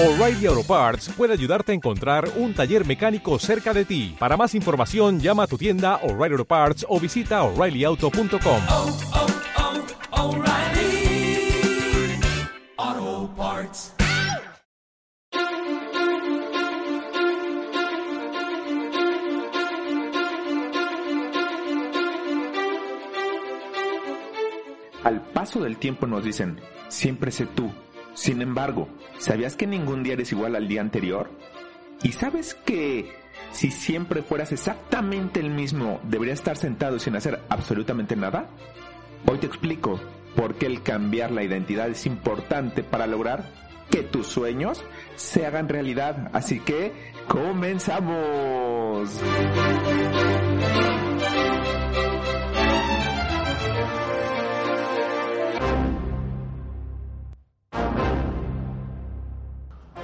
[0.00, 4.14] O'Reilly Auto Parts puede ayudarte a encontrar un taller mecánico cerca de ti.
[4.16, 8.62] Para más información, llama a tu tienda O'Reilly Auto Parts o visita oreillyauto.com.
[8.68, 8.98] oh,
[12.76, 13.92] oh, Parts.
[25.02, 27.72] Al paso del tiempo nos dicen, siempre sé tú.
[28.18, 28.88] Sin embargo,
[29.18, 31.30] ¿sabías que ningún día eres igual al día anterior?
[32.02, 33.12] ¿Y sabes que
[33.52, 38.50] si siempre fueras exactamente el mismo, deberías estar sentado sin hacer absolutamente nada?
[39.24, 40.00] Hoy te explico
[40.34, 43.44] por qué el cambiar la identidad es importante para lograr
[43.88, 46.28] que tus sueños se hagan realidad.
[46.32, 49.10] Así que, comenzamos.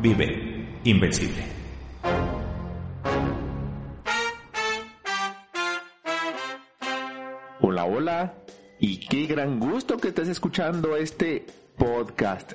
[0.00, 1.42] Vive invencible.
[7.60, 8.34] Hola, hola.
[8.78, 11.46] Y qué gran gusto que estés escuchando este
[11.78, 12.52] podcast.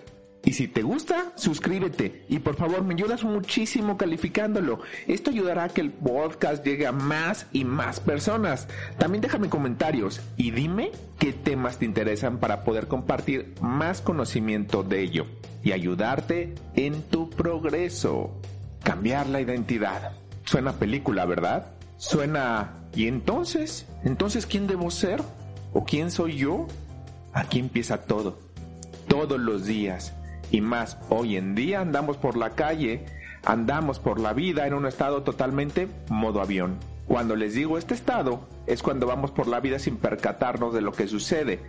[0.52, 4.82] Y si te gusta, suscríbete y por favor me ayudas muchísimo calificándolo.
[5.08, 8.68] Esto ayudará a que el podcast llegue a más y más personas.
[8.98, 15.00] También déjame comentarios y dime qué temas te interesan para poder compartir más conocimiento de
[15.04, 15.26] ello
[15.64, 18.38] y ayudarte en tu progreso.
[18.84, 20.18] Cambiar la identidad.
[20.44, 21.68] Suena película, ¿verdad?
[21.96, 22.74] Suena...
[22.94, 23.88] ¿Y entonces?
[24.04, 25.24] ¿Entonces quién debo ser?
[25.72, 26.68] ¿O quién soy yo?
[27.32, 28.38] Aquí empieza todo.
[29.08, 30.14] Todos los días.
[30.52, 33.06] Y más, hoy en día andamos por la calle,
[33.46, 36.78] andamos por la vida en un estado totalmente modo avión.
[37.08, 40.92] Cuando les digo este estado, es cuando vamos por la vida sin percatarnos de lo
[40.92, 41.62] que sucede,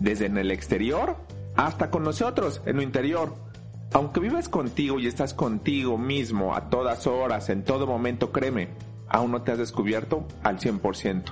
[0.00, 1.16] desde en el exterior
[1.56, 3.34] hasta con nosotros en lo interior.
[3.92, 8.68] Aunque vives contigo y estás contigo mismo a todas horas, en todo momento, créeme,
[9.08, 11.22] aún no te has descubierto al 100%.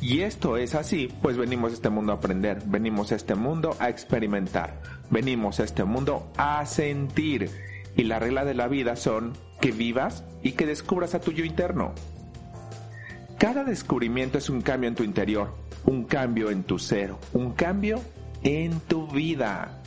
[0.00, 3.76] Y esto es así, pues venimos a este mundo a aprender, venimos a este mundo
[3.78, 7.50] a experimentar, venimos a este mundo a sentir.
[7.96, 11.44] Y la regla de la vida son que vivas y que descubras a tu yo
[11.44, 11.92] interno.
[13.38, 15.54] Cada descubrimiento es un cambio en tu interior,
[15.86, 18.00] un cambio en tu ser, un cambio
[18.42, 19.80] en tu vida.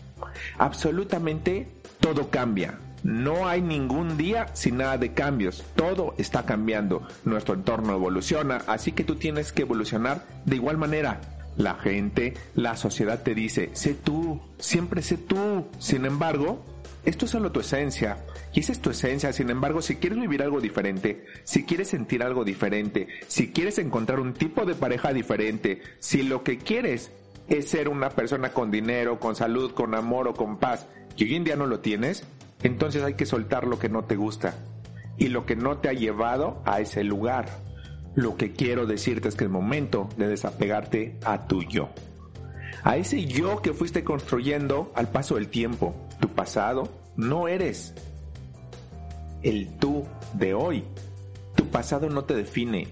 [0.57, 1.67] Absolutamente
[1.99, 2.79] todo cambia.
[3.03, 5.63] No hay ningún día sin nada de cambios.
[5.75, 7.07] Todo está cambiando.
[7.23, 11.21] Nuestro entorno evoluciona, así que tú tienes que evolucionar de igual manera.
[11.57, 15.65] La gente, la sociedad te dice, sé tú, siempre sé tú.
[15.79, 16.63] Sin embargo,
[17.03, 18.17] esto es solo tu esencia.
[18.53, 19.31] Y esa es tu esencia.
[19.33, 24.19] Sin embargo, si quieres vivir algo diferente, si quieres sentir algo diferente, si quieres encontrar
[24.19, 27.11] un tipo de pareja diferente, si lo que quieres
[27.47, 31.35] es ser una persona con dinero, con salud, con amor o con paz, y hoy
[31.35, 32.25] en día no lo tienes,
[32.63, 34.55] entonces hay que soltar lo que no te gusta
[35.17, 37.47] y lo que no te ha llevado a ese lugar.
[38.15, 41.89] Lo que quiero decirte es que es momento de desapegarte a tu yo.
[42.83, 45.95] A ese yo que fuiste construyendo al paso del tiempo.
[46.19, 47.93] Tu pasado no eres
[49.43, 50.83] el tú de hoy.
[51.55, 52.87] Tu pasado no te define.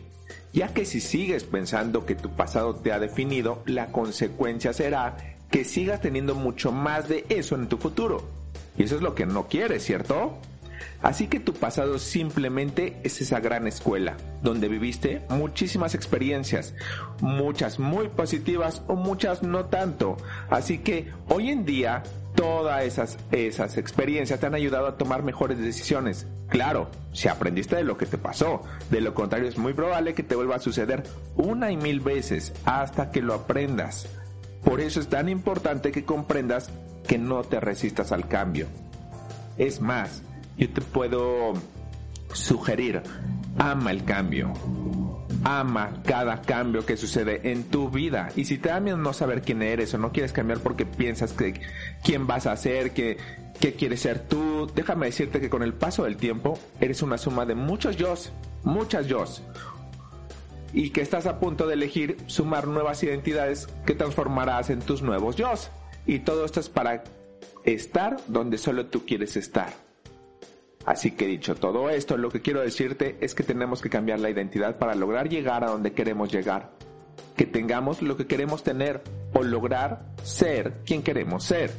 [0.53, 5.18] Ya que si sigues pensando que tu pasado te ha definido, la consecuencia será
[5.50, 8.24] que sigas teniendo mucho más de eso en tu futuro.
[8.78, 10.40] Y eso es lo que no quieres, ¿cierto?
[11.02, 16.74] Así que tu pasado simplemente es esa gran escuela, donde viviste muchísimas experiencias,
[17.22, 20.18] muchas muy positivas o muchas no tanto.
[20.50, 22.04] Así que hoy en día
[22.36, 26.28] todas esas, esas experiencias te han ayudado a tomar mejores decisiones.
[26.50, 30.24] Claro, si aprendiste de lo que te pasó, de lo contrario es muy probable que
[30.24, 31.03] te vuelva a suceder
[31.35, 34.08] una y mil veces hasta que lo aprendas.
[34.64, 36.72] Por eso es tan importante que comprendas
[37.05, 38.67] que no te resistas al cambio.
[39.57, 40.22] Es más,
[40.57, 41.53] yo te puedo
[42.34, 43.02] sugerir,
[43.57, 44.53] ama el cambio.
[45.43, 48.29] Ama cada cambio que sucede en tu vida.
[48.35, 51.34] Y si te da miedo no saber quién eres o no quieres cambiar porque piensas
[51.34, 51.61] que
[52.03, 53.17] quién vas a ser, que,
[53.59, 57.46] qué quieres ser tú, déjame decirte que con el paso del tiempo eres una suma
[57.46, 58.16] de muchos yo,
[58.63, 59.25] muchas yo.
[60.73, 65.35] Y que estás a punto de elegir sumar nuevas identidades que transformarás en tus nuevos
[65.35, 65.53] yo.
[66.05, 67.03] Y todo esto es para
[67.63, 69.73] estar donde solo tú quieres estar.
[70.85, 74.29] Así que dicho todo esto, lo que quiero decirte es que tenemos que cambiar la
[74.29, 76.72] identidad para lograr llegar a donde queremos llegar.
[77.35, 79.02] Que tengamos lo que queremos tener
[79.34, 81.72] o lograr ser quien queremos ser.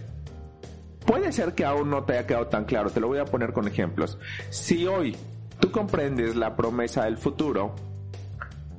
[1.07, 3.53] Puede ser que aún no te haya quedado tan claro, te lo voy a poner
[3.53, 4.19] con ejemplos.
[4.51, 5.17] Si hoy
[5.61, 7.77] tú comprendes la promesa del futuro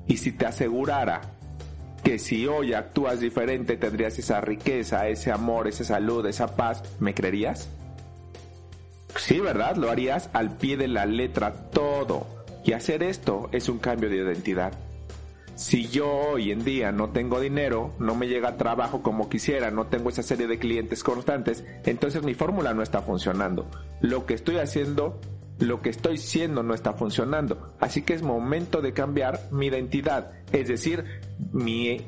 [0.08, 1.22] y si te asegurara
[2.08, 7.14] que si hoy actúas diferente tendrías esa riqueza, ese amor, esa salud, esa paz, ¿me
[7.14, 7.68] creerías?
[9.18, 9.76] Sí, ¿verdad?
[9.76, 12.26] Lo harías al pie de la letra todo.
[12.64, 14.72] Y hacer esto es un cambio de identidad.
[15.56, 19.88] Si yo hoy en día no tengo dinero, no me llega trabajo como quisiera, no
[19.88, 23.70] tengo esa serie de clientes constantes, entonces mi fórmula no está funcionando.
[24.00, 25.20] Lo que estoy haciendo,
[25.60, 27.74] lo que estoy siendo no está funcionando.
[27.80, 30.32] Así que es momento de cambiar mi identidad.
[30.52, 31.04] Es decir,
[31.52, 32.02] mi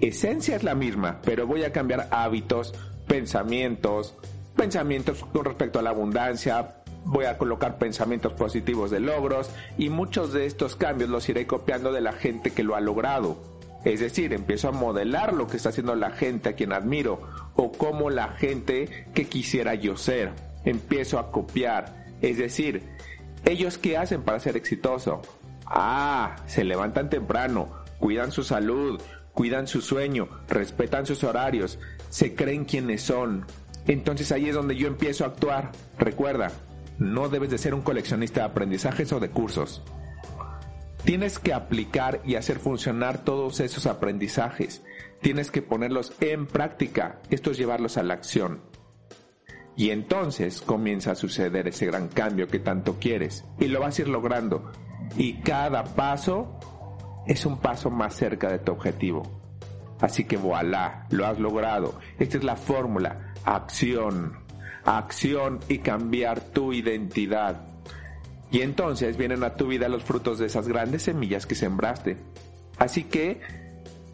[0.00, 2.74] esencia es la misma, pero voy a cambiar hábitos,
[3.06, 4.14] pensamientos,
[4.56, 10.32] pensamientos con respecto a la abundancia, voy a colocar pensamientos positivos de logros y muchos
[10.32, 13.36] de estos cambios los iré copiando de la gente que lo ha logrado.
[13.84, 17.20] Es decir, empiezo a modelar lo que está haciendo la gente a quien admiro
[17.54, 20.32] o como la gente que quisiera yo ser.
[20.64, 22.05] Empiezo a copiar.
[22.20, 22.82] Es decir,
[23.44, 25.22] ellos qué hacen para ser exitoso?
[25.66, 27.68] Ah, se levantan temprano,
[27.98, 29.00] cuidan su salud,
[29.32, 31.78] cuidan su sueño, respetan sus horarios,
[32.08, 33.46] se creen quienes son,
[33.86, 35.72] entonces ahí es donde yo empiezo a actuar.
[35.98, 36.50] Recuerda,
[36.98, 39.82] no debes de ser un coleccionista de aprendizajes o de cursos.
[41.04, 44.82] Tienes que aplicar y hacer funcionar todos esos aprendizajes.
[45.20, 47.20] Tienes que ponerlos en práctica.
[47.30, 48.60] Esto es llevarlos a la acción.
[49.76, 53.44] Y entonces comienza a suceder ese gran cambio que tanto quieres.
[53.60, 54.72] Y lo vas a ir logrando.
[55.16, 56.58] Y cada paso
[57.26, 59.22] es un paso más cerca de tu objetivo.
[60.00, 61.98] Así que voilà, lo has logrado.
[62.18, 64.38] Esta es la fórmula acción,
[64.84, 67.66] acción y cambiar tu identidad.
[68.50, 72.16] Y entonces vienen a tu vida los frutos de esas grandes semillas que sembraste.
[72.78, 73.40] Así que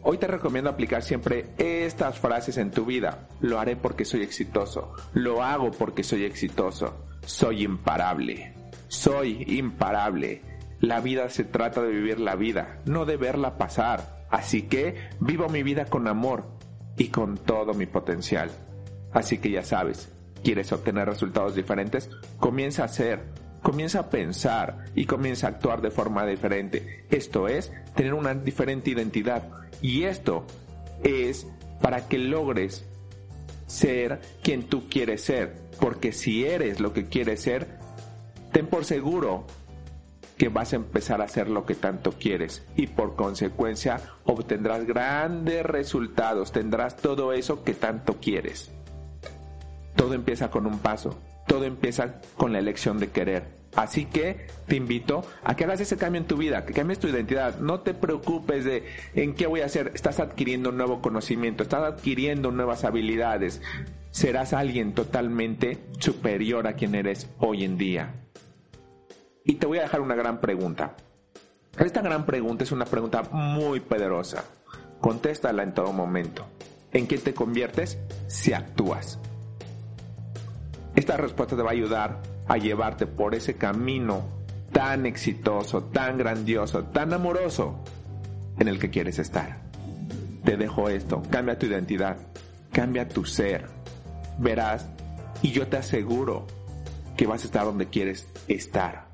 [0.03, 3.27] hoy te recomiendo aplicar siempre estas frases en tu vida.
[3.41, 4.93] Lo haré porque soy exitoso.
[5.13, 7.05] Lo hago porque soy exitoso.
[7.25, 8.53] Soy imparable.
[8.87, 10.41] Soy imparable.
[10.79, 14.25] La vida se trata de vivir la vida, no de verla pasar.
[14.29, 16.45] Así que vivo mi vida con amor
[16.97, 18.51] y con todo mi potencial.
[19.13, 20.11] Así que ya sabes,
[20.43, 22.09] ¿quieres obtener resultados diferentes?
[22.39, 23.23] Comienza a hacer,
[23.63, 27.05] comienza a pensar y comienza a actuar de forma diferente.
[27.09, 29.49] Esto es tener una diferente identidad.
[29.81, 30.45] Y esto
[31.03, 31.47] es
[31.81, 32.85] para que logres
[33.65, 35.55] ser quien tú quieres ser.
[35.79, 37.79] Porque si eres lo que quieres ser,
[38.51, 39.47] ten por seguro
[40.37, 45.63] que vas a empezar a hacer lo que tanto quieres y por consecuencia obtendrás grandes
[45.63, 48.71] resultados, tendrás todo eso que tanto quieres.
[49.95, 51.17] Todo empieza con un paso,
[51.53, 53.43] todo empieza con la elección de querer.
[53.75, 57.07] Así que te invito a que hagas ese cambio en tu vida, que cambies tu
[57.07, 57.59] identidad.
[57.59, 59.91] No te preocupes de en qué voy a hacer.
[59.93, 63.61] Estás adquiriendo un nuevo conocimiento, estás adquiriendo nuevas habilidades.
[64.09, 68.15] Serás alguien totalmente superior a quien eres hoy en día.
[69.45, 70.95] Y te voy a dejar una gran pregunta.
[71.77, 74.43] Esta gran pregunta es una pregunta muy poderosa.
[74.99, 76.47] Contéstala en todo momento.
[76.93, 79.19] ¿En qué te conviertes si actúas?
[80.95, 84.25] Esta respuesta te va a ayudar a llevarte por ese camino
[84.71, 87.79] tan exitoso, tan grandioso, tan amoroso
[88.59, 89.61] en el que quieres estar.
[90.43, 92.17] Te dejo esto, cambia tu identidad,
[92.71, 93.67] cambia tu ser.
[94.37, 94.87] Verás,
[95.41, 96.45] y yo te aseguro
[97.15, 99.05] que vas a estar donde quieres estar.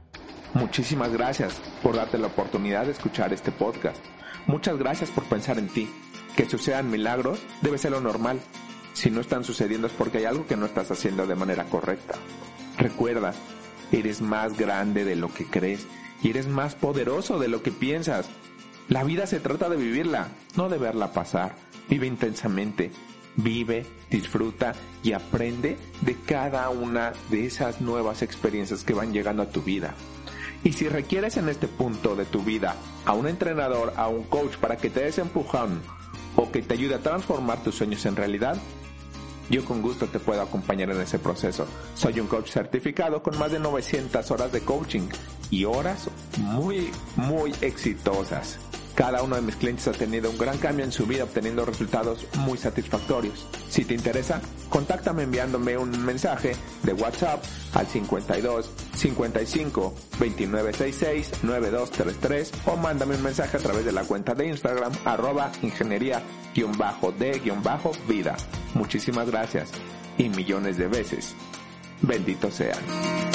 [0.54, 4.04] Muchísimas gracias por darte la oportunidad de escuchar este podcast.
[4.48, 5.90] Muchas gracias por pensar en ti.
[6.36, 8.40] Que sucedan milagros debe ser lo normal
[8.94, 12.16] si no están sucediendo es porque hay algo que no estás haciendo de manera correcta.
[12.78, 13.34] Recuerda,
[13.92, 15.86] eres más grande de lo que crees
[16.22, 18.30] y eres más poderoso de lo que piensas.
[18.88, 21.56] La vida se trata de vivirla, no de verla pasar.
[21.90, 22.92] Vive intensamente,
[23.36, 29.50] vive, disfruta y aprende de cada una de esas nuevas experiencias que van llegando a
[29.50, 29.94] tu vida.
[30.64, 34.58] Y si requieres en este punto de tu vida a un entrenador, a un coach
[34.58, 35.82] para que te des empujón
[36.36, 38.58] o que te ayude a transformar tus sueños en realidad,
[39.50, 41.66] yo con gusto te puedo acompañar en ese proceso.
[41.96, 45.10] Soy un coach certificado con más de 900 horas de coaching
[45.50, 48.60] y horas muy, muy exitosas.
[49.00, 52.26] Cada uno de mis clientes ha tenido un gran cambio en su vida obteniendo resultados
[52.40, 53.48] muy satisfactorios.
[53.70, 56.52] Si te interesa, contáctame enviándome un mensaje
[56.84, 57.42] de WhatsApp
[57.76, 64.48] al 52 55 2966 9233 o mándame un mensaje a través de la cuenta de
[64.48, 68.36] Instagram arroba ingeniería-de-vida.
[68.74, 69.72] Muchísimas gracias
[70.18, 71.36] y millones de veces.
[72.02, 73.29] Bendito sean.